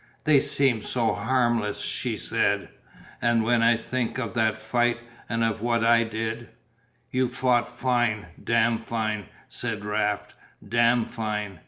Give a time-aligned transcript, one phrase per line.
[0.23, 2.69] "They seem so harmless," she said,
[3.21, 6.49] "and when I think of that fight and of what I did"
[7.11, 10.33] "You fought fine damned fine," said Raft,
[10.67, 11.59] "damned fine."